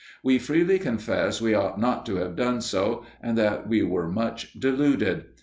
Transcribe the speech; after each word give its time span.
We 0.23 0.39
freely 0.39 0.79
confess 0.79 1.39
we 1.43 1.53
ought 1.53 1.79
not 1.79 2.07
to 2.07 2.15
have 2.15 2.35
done 2.35 2.61
so 2.61 3.05
and 3.21 3.37
that 3.37 3.69
we 3.69 3.83
were 3.83 4.07
much 4.09 4.59
deluded. 4.59 5.25